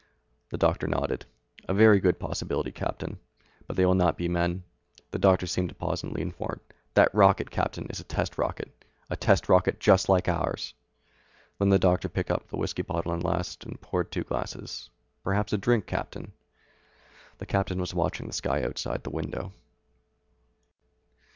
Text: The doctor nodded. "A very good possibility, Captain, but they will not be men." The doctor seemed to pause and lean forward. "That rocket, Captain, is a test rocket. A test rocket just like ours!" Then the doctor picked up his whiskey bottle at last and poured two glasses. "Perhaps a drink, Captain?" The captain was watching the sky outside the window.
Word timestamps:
The 0.49 0.57
doctor 0.57 0.87
nodded. 0.87 1.27
"A 1.69 1.75
very 1.75 1.99
good 1.99 2.17
possibility, 2.17 2.71
Captain, 2.71 3.19
but 3.67 3.75
they 3.77 3.85
will 3.85 3.93
not 3.93 4.17
be 4.17 4.27
men." 4.27 4.63
The 5.11 5.19
doctor 5.19 5.45
seemed 5.45 5.69
to 5.69 5.75
pause 5.75 6.01
and 6.01 6.11
lean 6.11 6.31
forward. 6.31 6.59
"That 6.95 7.13
rocket, 7.13 7.51
Captain, 7.51 7.85
is 7.85 7.99
a 7.99 8.03
test 8.03 8.39
rocket. 8.39 8.83
A 9.11 9.15
test 9.15 9.47
rocket 9.47 9.79
just 9.79 10.09
like 10.09 10.27
ours!" 10.27 10.73
Then 11.59 11.69
the 11.69 11.77
doctor 11.77 12.09
picked 12.09 12.31
up 12.31 12.49
his 12.49 12.57
whiskey 12.57 12.81
bottle 12.81 13.13
at 13.13 13.21
last 13.21 13.63
and 13.63 13.79
poured 13.79 14.11
two 14.11 14.23
glasses. 14.23 14.89
"Perhaps 15.23 15.53
a 15.53 15.57
drink, 15.59 15.85
Captain?" 15.85 16.31
The 17.37 17.45
captain 17.45 17.79
was 17.79 17.93
watching 17.93 18.25
the 18.25 18.33
sky 18.33 18.63
outside 18.63 19.03
the 19.03 19.11
window. 19.11 19.53